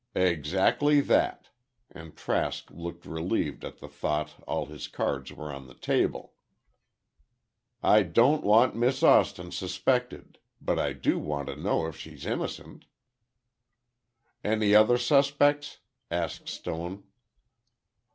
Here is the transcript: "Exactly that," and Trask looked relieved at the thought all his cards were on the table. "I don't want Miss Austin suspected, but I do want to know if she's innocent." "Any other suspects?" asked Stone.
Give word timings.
"Exactly 0.15 0.99
that," 0.99 1.49
and 1.91 2.17
Trask 2.17 2.71
looked 2.71 3.05
relieved 3.05 3.63
at 3.63 3.77
the 3.77 3.87
thought 3.87 4.33
all 4.47 4.65
his 4.65 4.87
cards 4.87 5.31
were 5.31 5.53
on 5.53 5.67
the 5.67 5.75
table. 5.75 6.33
"I 7.83 8.01
don't 8.01 8.43
want 8.43 8.75
Miss 8.75 9.03
Austin 9.03 9.51
suspected, 9.51 10.39
but 10.59 10.79
I 10.79 10.93
do 10.93 11.19
want 11.19 11.49
to 11.49 11.55
know 11.55 11.85
if 11.85 11.97
she's 11.97 12.25
innocent." 12.25 12.85
"Any 14.43 14.73
other 14.73 14.97
suspects?" 14.97 15.81
asked 16.09 16.49
Stone. 16.49 17.03